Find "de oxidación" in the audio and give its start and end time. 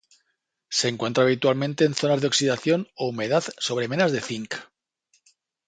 2.21-2.87